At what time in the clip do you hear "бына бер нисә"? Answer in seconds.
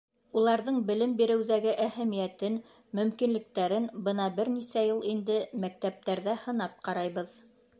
4.09-4.87